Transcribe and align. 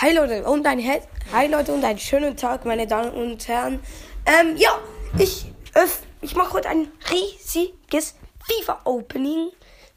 Hi 0.00 0.14
Leute 0.14 0.44
und 0.44 0.64
ein 0.64 0.78
He 0.78 1.00
Hi 1.32 1.48
Leute 1.48 1.72
und 1.72 1.82
einen 1.82 1.98
schönen 1.98 2.36
Tag, 2.36 2.64
meine 2.64 2.86
Damen 2.86 3.10
und 3.10 3.48
Herren. 3.48 3.80
Ähm, 4.26 4.56
ja, 4.56 4.78
ich 5.18 5.46
öff, 5.74 6.02
ich 6.20 6.36
mache 6.36 6.52
heute 6.52 6.68
ein 6.68 6.86
riesiges 7.10 8.14
FIFA 8.46 8.82
Opening. 8.84 9.50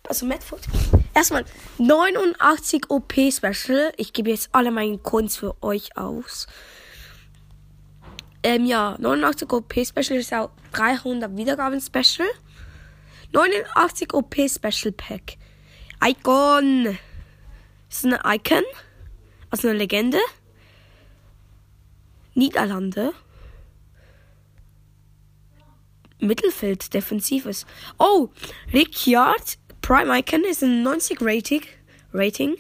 Also 0.10 0.26
Madfoot. 0.26 0.62
Erstmal 1.14 1.46
89 1.78 2.90
OP 2.90 3.14
Special. 3.32 3.94
Ich 3.96 4.12
gebe 4.12 4.32
jetzt 4.32 4.50
alle 4.54 4.72
meine 4.72 4.98
Coins 4.98 5.38
für 5.38 5.56
euch 5.62 5.96
aus. 5.96 6.48
Ähm, 8.42 8.66
ja, 8.66 8.96
89 8.98 9.54
OP 9.54 9.72
Special 9.86 10.18
ist 10.18 10.34
auch 10.34 10.50
300 10.72 11.38
Wiedergaben 11.38 11.80
Special. 11.80 12.28
89 13.34 14.16
OP 14.16 14.36
Special 14.50 14.94
Pack. 14.94 15.38
Icon. 16.04 16.98
Ist 17.88 18.06
eine 18.06 18.20
Icon. 18.26 18.64
Also 19.52 19.68
eine 19.68 19.78
Legende. 19.78 20.20
Niederlande. 22.34 23.14
Mittelfeld, 26.20 26.94
defensives. 26.94 27.66
Oh, 28.00 28.30
Ricciard, 28.74 29.58
Prime 29.82 30.20
Icon 30.20 30.44
ist 30.46 30.64
ein 30.64 30.84
90 30.84 31.20
Rating. 31.22 31.64
Rating. 32.14 32.56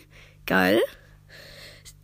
Geil. 0.46 0.82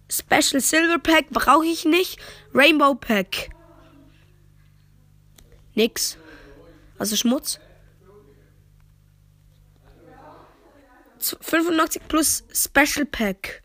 Special 0.09 0.61
Silver 0.61 0.99
Pack 0.99 1.29
brauche 1.31 1.65
ich 1.65 1.83
nicht. 1.83 2.19
Rainbow 2.53 2.95
Pack. 2.95 3.49
Nix. 5.75 6.17
Also 6.97 7.15
Schmutz. 7.15 7.59
95 11.19 12.01
plus 12.07 12.43
Special 12.53 13.05
Pack. 13.05 13.63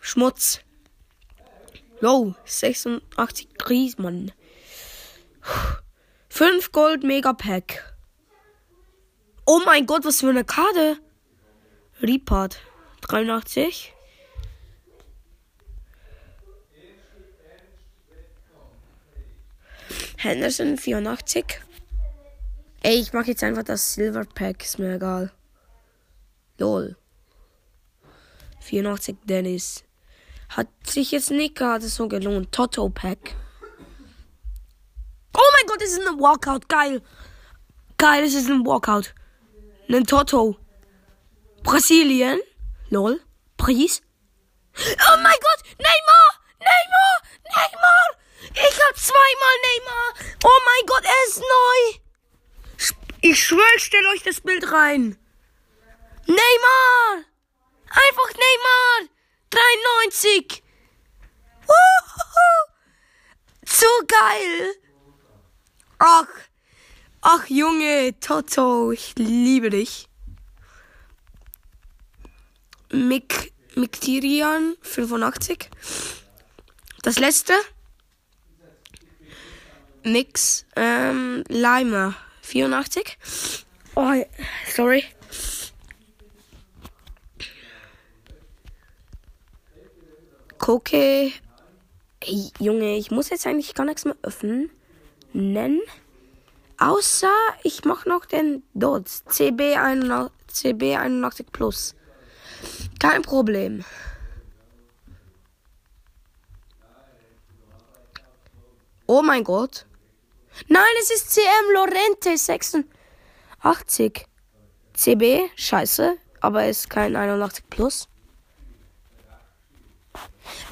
Schmutz. 0.00 0.60
Low. 2.00 2.34
86 2.44 3.48
Griesmann. 3.58 4.32
5 6.28 6.72
Gold 6.72 7.02
Mega 7.02 7.32
Pack. 7.32 7.96
Oh 9.44 9.60
mein 9.64 9.86
Gott, 9.86 10.04
was 10.04 10.20
für 10.20 10.28
eine 10.28 10.44
Karte. 10.44 10.98
Repart. 12.02 12.60
83. 13.02 13.94
Henderson 20.18 20.76
84. 20.76 21.60
Ey, 22.82 22.96
ich 23.00 23.12
mach 23.12 23.26
jetzt 23.26 23.42
einfach 23.42 23.62
das 23.62 23.94
Silver 23.94 24.24
Pack, 24.24 24.64
ist 24.64 24.78
mir 24.78 24.94
egal. 24.94 25.32
Lol. 26.58 26.96
84 28.60 29.16
Dennis. 29.24 29.84
Hat 30.48 30.68
sich 30.84 31.10
jetzt 31.10 31.30
nicht 31.30 31.54
gerade 31.54 31.88
so 31.88 32.08
gelohnt. 32.08 32.52
Toto 32.52 32.88
Pack. 32.88 33.34
Oh 35.34 35.50
mein 35.52 35.66
Gott, 35.66 35.80
das 35.80 35.90
ist 35.90 36.06
ein 36.06 36.18
Walkout. 36.18 36.68
Geil. 36.68 37.02
Geil, 37.98 38.24
das 38.24 38.34
ist 38.34 38.48
ein 38.48 38.64
Walkout. 38.66 39.14
Ein 39.88 40.04
Toto. 40.04 40.56
Brasilien. 41.62 42.40
Lol. 42.90 43.20
Preis. 43.56 44.02
Oh 44.76 45.16
mein 45.22 45.38
Gott, 45.46 45.62
Neymar. 45.78 46.28
Neymar. 46.60 47.16
Neymar. 47.44 48.06
Ich 48.52 48.80
hab 48.84 48.96
zweimal 48.96 49.56
Neymar. 49.66 50.14
Oh 50.44 50.60
mein 50.64 50.86
Gott, 50.86 51.04
er 51.04 51.28
ist 51.28 51.40
neu. 51.40 51.98
Ich 53.20 53.42
schwöre, 53.42 53.76
ich 53.76 53.84
stelle 53.84 54.08
euch 54.10 54.22
das 54.22 54.40
Bild 54.40 54.72
rein. 54.72 55.18
Neymar. 56.26 57.24
Einfach 57.90 58.32
Neymar. 58.34 59.17
93. 59.50 60.62
Uhuhu. 61.66 62.48
So 63.64 63.86
geil. 64.06 64.74
Ach. 65.98 66.26
Ach 67.20 67.46
Junge, 67.48 68.18
Toto, 68.20 68.92
ich 68.92 69.14
liebe 69.16 69.70
dich. 69.70 70.08
Mik 72.90 73.52
Miktirian 73.74 74.76
85. 74.82 75.70
Das 77.02 77.18
letzte. 77.18 77.54
Mix 80.04 80.64
ähm, 80.76 81.44
Leimer 81.48 82.14
84. 82.42 83.18
Oh, 83.94 84.14
sorry. 84.74 85.04
Koke. 90.58 91.32
Ey, 92.20 92.50
Junge, 92.58 92.96
ich 92.96 93.10
muss 93.10 93.30
jetzt 93.30 93.46
eigentlich 93.46 93.74
gar 93.74 93.86
nichts 93.86 94.04
mehr 94.04 94.16
öffnen. 94.22 94.70
Nennen. 95.32 95.80
Außer 96.78 97.32
ich 97.62 97.84
mache 97.84 98.08
noch 98.08 98.24
den 98.24 98.62
Dots. 98.74 99.24
CB 99.26 99.76
81, 99.76 100.32
CB 100.46 100.96
81 100.96 101.52
Plus. 101.52 101.94
Kein 102.98 103.22
Problem. 103.22 103.84
Oh 109.06 109.22
mein 109.22 109.42
Gott. 109.42 109.86
Nein, 110.66 110.82
es 111.00 111.10
ist 111.10 111.30
CM 111.30 111.72
Lorente 111.72 112.36
86. 112.36 114.26
CB, 114.92 115.48
scheiße, 115.56 116.18
aber 116.40 116.64
es 116.64 116.80
ist 116.80 116.90
kein 116.90 117.16
81 117.16 117.70
Plus. 117.70 118.08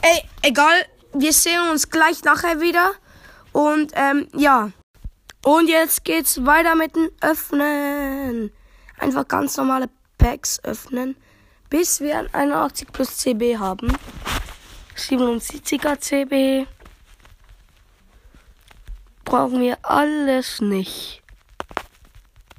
Ey, 0.03 0.23
egal, 0.43 0.87
wir 1.12 1.33
sehen 1.33 1.69
uns 1.71 1.91
gleich 1.91 2.23
nachher 2.25 2.61
wieder. 2.61 2.93
Und 3.53 3.93
ähm, 3.95 4.29
ja. 4.34 4.71
Und 5.45 5.69
jetzt 5.69 6.05
geht's 6.05 6.45
weiter 6.45 6.75
mit 6.75 6.95
dem 6.97 7.11
Öffnen. 7.21 8.53
Einfach 8.99 9.27
ganz 9.29 9.57
normale 9.57 9.89
Packs 10.19 10.62
öffnen. 10.65 11.17
Bis 11.71 12.01
wir 12.01 12.19
ein 12.19 12.34
81 12.34 12.93
plus 12.93 13.17
CB 13.19 13.59
haben. 13.59 13.97
77er 14.97 15.99
CB. 16.01 16.67
Brauchen 19.25 19.61
wir 19.61 19.78
alles 19.83 20.61
nicht. 20.61 21.23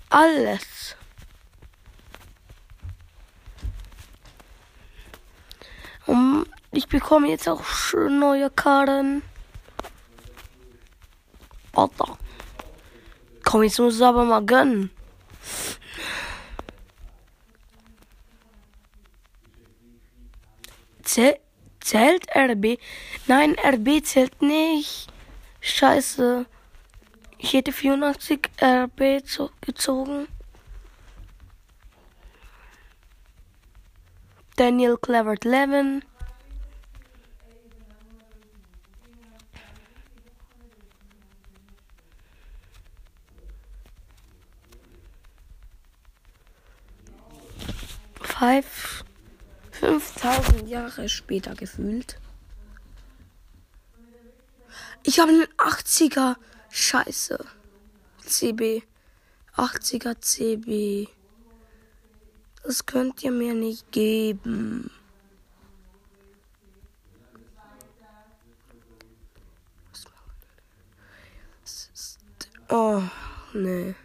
Alles. 0.10 0.96
Und 6.06 6.46
ich 6.78 6.88
bekomme 6.88 7.28
jetzt 7.28 7.50
auch 7.50 7.64
schön 7.66 8.20
neue 8.20 8.52
Karten. 8.52 9.24
Alter. 11.74 12.20
Komm, 13.44 13.64
jetzt 13.64 13.80
muss 13.80 13.96
es 13.96 14.02
aber 14.02 14.24
mal 14.26 14.46
gönnen. 14.46 14.92
Zäh 21.02 21.40
zählt 21.80 22.28
RB? 22.36 22.78
Nein, 23.26 23.56
RB 23.58 24.06
zählt 24.06 24.40
nicht. 24.44 25.08
Scheiße. 25.62 26.46
Ich 27.40 27.54
hätte 27.54 27.72
84 27.72 28.52
RB 28.62 29.24
gezogen. 29.62 30.28
Daniel 34.58 34.98
Clevert 34.98 35.44
11. 35.44 36.04
Five, 48.40 49.04
5000 49.72 50.70
Jahre 50.70 51.10
später 51.10 51.56
gefühlt. 51.56 52.20
Ich 55.02 55.20
habe 55.20 55.32
einen 55.32 55.48
80er. 55.58 56.36
Scheiße. 56.70 57.44
CB. 58.24 58.84
80er 59.56 60.22
CB. 60.22 61.08
Das 62.62 62.86
könnt 62.86 63.24
ihr 63.24 63.32
mir 63.32 63.56
nicht 63.56 63.92
geben. 63.92 64.92
Oh, 72.70 73.02
nee. 73.54 73.96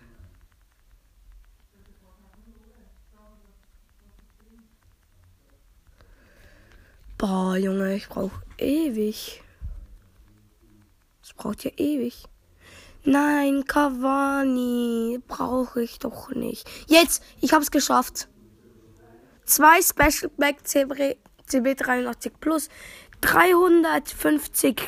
Boah, 7.22 7.56
Junge, 7.56 7.94
ich 7.94 8.08
brauche 8.08 8.42
ewig. 8.58 9.44
Das 11.20 11.32
braucht 11.34 11.62
ja 11.62 11.70
ewig. 11.76 12.24
Nein, 13.04 13.64
Cavani 13.64 15.20
brauche 15.28 15.84
ich 15.84 16.00
doch 16.00 16.30
nicht. 16.30 16.68
Jetzt, 16.88 17.22
ich 17.40 17.52
hab's 17.52 17.70
geschafft. 17.70 18.26
Zwei 19.44 19.80
Special 19.82 20.32
Back 20.36 20.66
CB, 20.66 21.16
CB 21.46 21.76
83 21.76 22.32
plus 22.40 22.68
350 23.20 24.82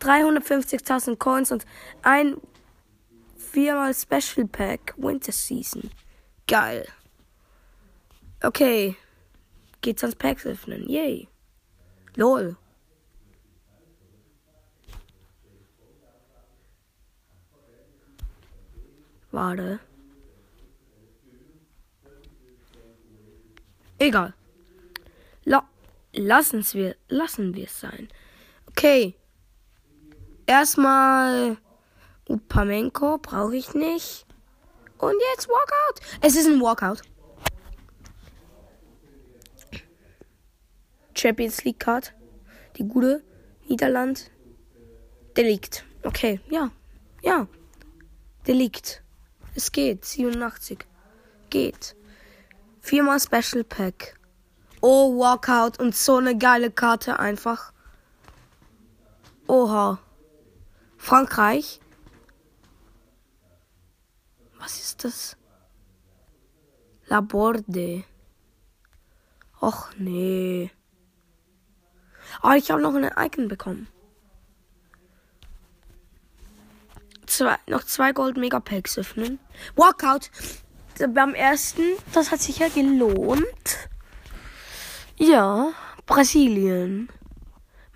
350.000 0.00 1.16
Coins 1.16 1.52
und 1.52 1.64
ein 2.02 2.38
viermal 3.36 3.94
Special 3.94 4.48
Pack 4.48 4.94
Winter 4.96 5.30
Season. 5.30 5.92
Geil. 6.48 6.88
Okay. 8.42 8.96
Geht's 9.80 10.02
ans 10.02 10.16
Packs 10.16 10.44
öffnen. 10.44 10.88
Yay. 10.88 11.28
Lol. 12.18 12.56
Warte. 19.30 19.78
Egal. 23.98 24.34
La 25.44 25.62
lassen 26.12 26.64
wir 26.72 26.96
lassen 27.06 27.54
wir 27.54 27.66
es 27.66 27.78
sein. 27.78 28.08
Okay. 28.66 29.14
Erstmal 30.46 31.56
Upamenko 32.28 33.18
brauche 33.18 33.54
ich 33.54 33.74
nicht. 33.74 34.26
Und 34.98 35.14
jetzt 35.30 35.48
Walkout. 35.48 36.00
Es 36.20 36.34
ist 36.34 36.48
ein 36.48 36.60
Walkout. 36.60 37.02
Champions 41.18 41.64
League 41.64 41.80
Card. 41.80 42.14
Die 42.76 42.84
gute. 42.84 43.22
Niederland. 43.68 44.30
Delikt. 45.36 45.84
Okay, 46.04 46.40
ja. 46.48 46.70
Ja. 47.22 47.48
Delikt. 48.46 49.02
Es 49.54 49.72
geht. 49.72 50.04
87. 50.04 50.86
Geht. 51.50 51.96
Viermal 52.80 53.20
Special 53.20 53.64
Pack. 53.64 54.18
Oh, 54.80 55.18
Walkout. 55.18 55.80
Und 55.80 55.94
so 55.94 56.16
eine 56.16 56.38
geile 56.38 56.70
Karte 56.70 57.18
einfach. 57.18 57.72
Oha. 59.48 59.98
Frankreich. 60.96 61.80
Was 64.58 64.78
ist 64.80 65.04
das? 65.04 65.36
Laborde. 67.06 68.04
Och 69.60 69.90
nee. 69.98 70.70
Oh, 72.42 72.52
ich 72.52 72.70
habe 72.70 72.82
noch 72.82 72.94
ein 72.94 73.10
Icon 73.16 73.48
bekommen. 73.48 73.88
Zwei, 77.26 77.56
noch 77.66 77.84
zwei 77.84 78.12
Gold 78.12 78.36
Megapacks 78.36 78.98
öffnen. 78.98 79.38
Walkout. 79.76 80.30
Beim 81.10 81.34
ersten, 81.34 81.82
das 82.12 82.30
hat 82.30 82.40
sich 82.40 82.58
ja 82.58 82.68
gelohnt. 82.68 83.88
Ja, 85.16 85.72
Brasilien. 86.06 87.08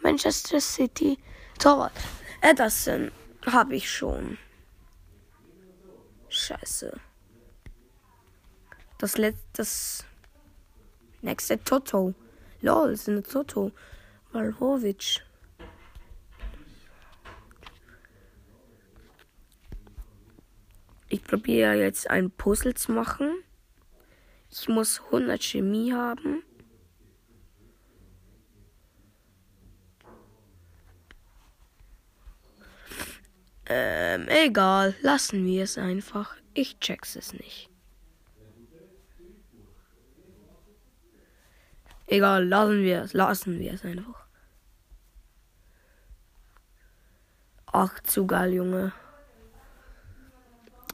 Manchester 0.02 0.60
City. 0.60 1.18
Torwart. 1.58 1.92
Ederson 2.40 3.10
habe 3.46 3.76
ich 3.76 3.90
schon. 3.90 4.38
Scheiße. 6.28 7.00
Das 8.98 9.18
letzte, 9.18 9.44
das 9.54 10.04
nächste 11.22 11.62
Toto. 11.62 12.14
Lol, 12.60 12.92
ist 12.92 13.08
eine 13.08 13.22
Toto. 13.22 13.72
Walhovic. 14.32 15.22
Ich 21.08 21.22
probiere 21.22 21.74
jetzt 21.74 22.08
ein 22.08 22.30
Puzzle 22.30 22.74
zu 22.74 22.92
machen. 22.92 23.42
Ich 24.50 24.68
muss 24.68 25.00
100 25.06 25.42
Chemie 25.42 25.92
haben. 25.92 26.42
Ähm, 33.66 34.26
egal. 34.28 34.94
Lassen 35.02 35.44
wir 35.44 35.64
es 35.64 35.76
einfach. 35.76 36.34
Ich 36.54 36.78
check's 36.78 37.16
es 37.16 37.32
nicht. 37.34 37.68
Egal, 42.06 42.46
lassen 42.46 42.82
wir 42.82 43.02
es. 43.02 43.12
Lassen 43.12 43.58
wir 43.58 43.72
es 43.72 43.84
einfach. 43.84 44.21
Ach, 47.84 47.98
zu 48.04 48.28
geil, 48.28 48.52
Junge. 48.52 48.92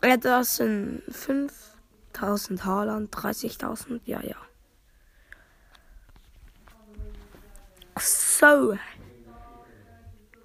Ja, 0.02 0.16
das 0.16 0.56
sind 0.56 1.02
5000 1.10 2.64
Haaland, 2.64 3.14
30.000. 3.14 4.00
Ja, 4.06 4.22
ja. 4.22 4.36
So. 7.98 8.78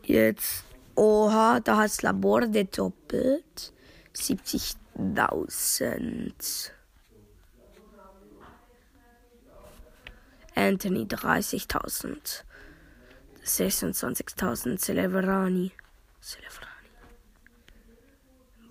Jetzt 0.03 0.65
Oha, 0.95 1.61
da 1.61 1.77
hat 1.77 2.01
Labor 2.01 2.47
gedoppelt. 2.47 3.71
70.000. 4.13 6.71
Anthony 10.55 11.05
30.000. 11.05 12.43
26.000 13.45 14.77
Celebrani. 14.77 15.71
Celebrani. 16.23 16.89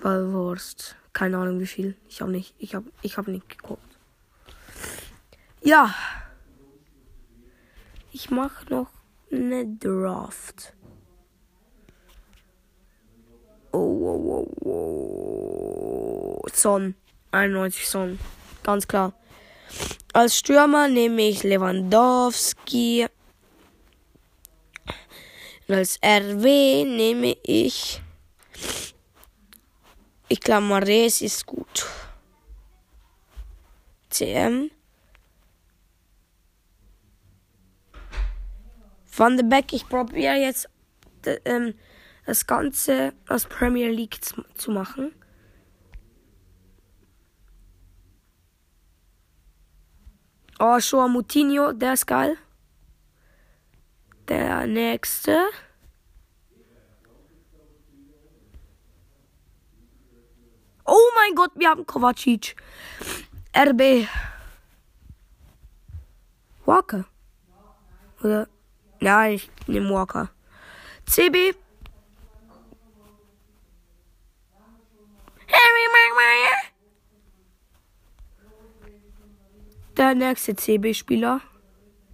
Wallwurst. 0.00 0.96
Keine 1.12 1.37
Ahnung 1.37 1.60
wie 1.60 1.66
viel. 1.66 1.96
Ich 2.08 2.22
habe 2.22 2.32
nicht, 2.32 2.54
ich 2.58 2.75
habe, 2.75 2.90
ich 3.02 3.19
habe 3.19 3.31
nicht 3.31 3.46
geguckt. 3.50 3.99
Ja. 5.60 5.94
Ich 8.10 8.31
mache 8.31 8.70
noch 8.70 8.88
eine 9.31 9.66
Draft. 9.66 10.72
Oh, 13.72 13.78
oh, 13.78 14.48
oh, 14.62 14.69
oh. 16.40 16.48
Son. 16.55 16.94
91 17.32 17.87
Son. 17.87 18.19
Ganz 18.62 18.88
klar. 18.88 19.12
Als 20.14 20.38
Stürmer 20.38 20.88
nehme 20.88 21.28
ich 21.28 21.43
Lewandowski. 21.43 23.08
Als 25.72 25.98
RW 26.04 26.84
nehme 26.84 27.34
ich. 27.42 28.02
Ich 30.28 30.40
glaube, 30.40 30.66
Mares 30.66 31.22
ist 31.22 31.46
gut. 31.46 31.86
CM. 34.10 34.70
Van 39.16 39.36
de 39.36 39.46
Beek, 39.46 39.72
ich 39.72 39.88
probiere 39.88 40.36
jetzt 40.36 40.69
ähm, 41.46 41.74
das 42.26 42.46
Ganze 42.46 43.14
aus 43.29 43.46
Premier 43.46 43.91
League 43.91 44.20
zu, 44.55 44.70
machen. 44.70 45.14
Oh, 50.58 50.79
Shoa 50.79 51.08
Mutinho, 51.08 51.72
der 51.72 51.94
ist 51.94 52.06
geil. 52.06 52.36
Der 54.32 54.67
nächste. 54.67 55.46
Oh 60.86 61.10
mein 61.17 61.34
Gott, 61.34 61.51
wir 61.55 61.69
haben 61.69 61.84
Kovacic. 61.84 62.56
RB. 63.55 64.08
Walker. 66.65 67.05
Oder? 68.22 68.48
Ja, 69.03 69.29
ich 69.29 69.51
nehme 69.67 69.91
Walker. 69.91 70.31
CB. 71.05 71.55
Harry 75.46 75.86
Maguire. 75.93 76.56
Der 79.98 80.15
nächste 80.15 80.56
CB-Spieler 80.56 81.43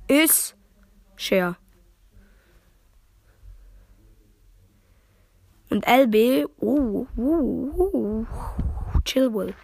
ist 0.08 0.56
Share. 1.14 1.56
Und 5.78 5.86
LB, 5.86 6.48
uh, 6.60 7.06
uh, 7.16 7.70
uh, 7.76 8.26
Chillwell. 9.04 9.54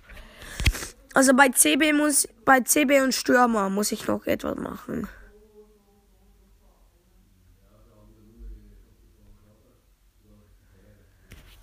Also 1.12 1.34
bei 1.34 1.48
CB 1.48 1.92
muss, 1.92 2.28
bei 2.44 2.60
CB 2.60 3.00
und 3.00 3.12
Stürmer 3.12 3.68
muss 3.68 3.90
ich 3.90 4.06
noch 4.06 4.24
etwas 4.26 4.54
machen. 4.56 5.08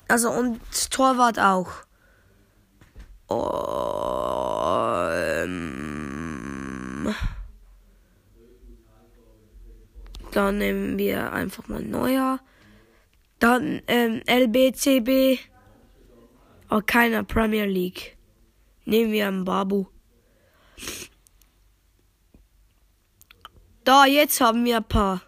Also 0.09 0.31
und 0.31 0.59
Torwart 0.91 1.39
auch. 1.39 1.71
Oh, 3.29 3.71
dann 10.33 10.57
nehmen 10.57 10.97
wir 10.97 11.31
einfach 11.31 11.69
mal 11.69 11.81
neuer. 11.81 12.41
Dann 13.41 13.81
ähm, 13.87 14.21
LBCB. 14.27 15.39
Oh, 16.69 16.79
keiner 16.85 17.23
Premier 17.23 17.65
League. 17.65 18.15
Nehmen 18.85 19.11
wir 19.11 19.27
einen 19.27 19.45
Babu. 19.45 19.87
Da, 23.83 24.05
jetzt 24.05 24.39
haben 24.41 24.63
wir 24.63 24.77
ein 24.77 24.83
paar. 24.83 25.23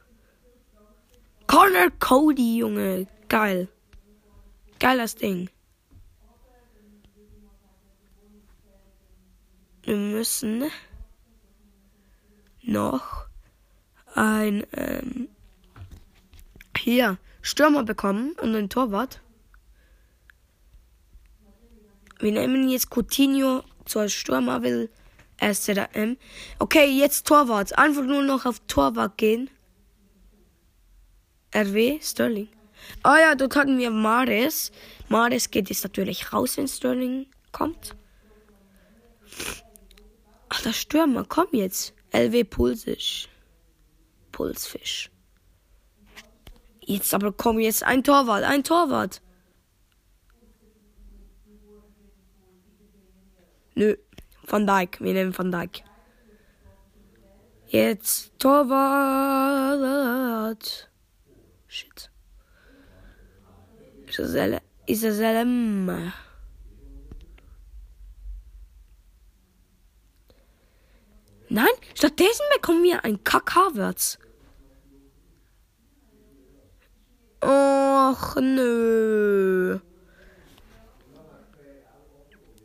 Connor 1.47 1.89
Cody, 1.99 2.57
Junge. 2.57 3.07
Geil. 3.29 3.67
Geiles 4.79 5.15
Ding. 5.15 5.49
Wir 9.81 9.97
müssen 9.97 10.65
noch 12.61 13.25
ein 14.13 14.67
ähm, 14.73 15.29
hier 16.77 17.17
Stürmer 17.43 17.83
bekommen 17.83 18.31
und 18.41 18.55
einen 18.55 18.69
Torwart. 18.69 19.19
Wir 22.19 22.31
nehmen 22.31 22.69
jetzt 22.69 22.89
Coutinho 22.89 23.63
zur 23.85 24.07
Stürmer, 24.07 24.63
will 24.63 24.89
SZM. 25.41 26.15
Okay, 26.57 26.89
jetzt 26.89 27.27
Torwart. 27.27 27.77
Einfach 27.77 28.03
nur 28.03 28.23
noch 28.23 28.45
auf 28.45 28.61
Torwart 28.67 29.17
gehen. 29.17 29.49
RW, 31.53 31.99
Sterling. 32.01 32.47
Ah 33.03 33.19
ja, 33.19 33.35
dort 33.35 33.57
hatten 33.57 33.77
wir 33.77 33.91
Mares. 33.91 34.71
Mares 35.09 35.51
geht 35.51 35.67
jetzt 35.67 35.83
natürlich 35.83 36.31
raus, 36.31 36.55
wenn 36.55 36.67
Sterling 36.69 37.27
kommt. 37.51 37.93
Ach, 40.47 40.61
der 40.61 40.71
Stürmer, 40.71 41.25
komm 41.27 41.47
jetzt. 41.51 41.93
LW 42.11 42.45
Pulsisch. 42.45 43.27
Pulsfisch. 44.31 45.12
Jetzt 46.85 47.13
aber 47.13 47.31
komm 47.31 47.59
jetzt 47.59 47.83
ein 47.83 48.03
Torwart, 48.03 48.43
ein 48.43 48.63
Torwart. 48.63 49.21
Nö, 53.75 53.95
Van 54.45 54.67
Dijk, 54.67 54.99
wir 54.99 55.13
nehmen 55.13 55.37
Van 55.37 55.51
Dijk. 55.51 55.83
Jetzt 57.67 58.31
Torwart. 58.37 58.69
Shit. 61.67 62.11
Isabelle, 64.07 64.61
Isabelle. 64.85 66.13
Nein, 71.49 71.67
stattdessen 71.95 72.45
bekommen 72.55 72.83
wir 72.83 73.03
ein 73.05 73.23
Kack-Havertz. 73.23 74.19
Och, 77.43 78.35
nö. 78.41 79.79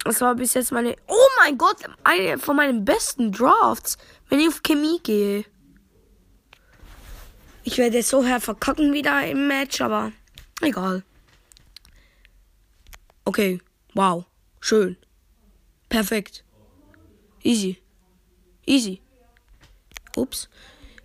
Das 0.04 0.20
war 0.20 0.34
bis 0.34 0.54
jetzt 0.54 0.72
meine. 0.72 0.96
Oh 1.06 1.28
mein 1.40 1.58
Gott, 1.58 1.76
eine 2.04 2.38
von 2.38 2.56
meinen 2.56 2.84
besten 2.84 3.32
Drafts, 3.32 3.98
wenn 4.28 4.40
ich 4.40 4.48
auf 4.48 4.62
Chemie 4.62 5.00
gehe. 5.02 5.44
Ich 7.64 7.76
werde 7.76 8.02
so 8.02 8.24
her 8.24 8.40
verkacken 8.40 8.92
wieder 8.92 9.26
im 9.26 9.48
Match, 9.48 9.80
aber 9.80 10.12
egal. 10.62 11.02
Okay, 13.24 13.60
wow, 13.94 14.24
schön. 14.60 14.96
Perfekt. 15.88 16.44
Easy. 17.42 17.76
Easy. 18.64 19.02
Ups. 20.16 20.48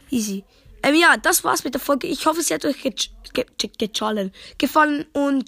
Easy. 0.10 0.46
Ähm, 0.84 0.96
ja, 0.96 1.18
das 1.18 1.44
war's 1.44 1.64
mit 1.64 1.74
der 1.74 1.82
Folge. 1.82 2.08
Ich 2.08 2.26
hoffe, 2.26 2.42
es 2.42 2.52
hat 2.52 2.66
euch 2.66 2.82
ge 2.82 2.94
ge 3.34 3.46
ge 3.78 4.30
gefallen. 4.58 5.06
Und 5.14 5.46